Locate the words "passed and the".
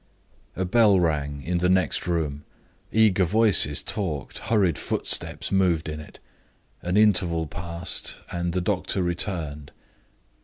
7.45-8.61